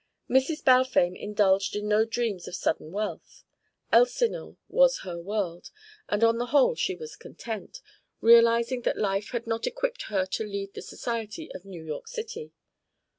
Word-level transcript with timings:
Mrs. 0.27 0.65
Balfame 0.65 1.15
indulged 1.21 1.75
in 1.75 1.87
no 1.87 2.05
dreams 2.05 2.47
of 2.47 2.55
sudden 2.55 2.91
wealth. 2.91 3.43
Elsinore 3.91 4.57
was 4.67 5.01
her 5.01 5.19
world, 5.19 5.69
and 6.09 6.23
on 6.23 6.39
the 6.39 6.47
whole 6.47 6.73
she 6.73 6.95
was 6.95 7.15
content, 7.15 7.81
realising 8.19 8.81
that 8.81 8.97
life 8.97 9.29
had 9.29 9.45
not 9.45 9.67
equipped 9.67 10.05
her 10.09 10.25
to 10.25 10.43
lead 10.43 10.73
the 10.73 10.81
society 10.81 11.51
of 11.53 11.65
New 11.65 11.83
York 11.85 12.07
City. 12.07 12.51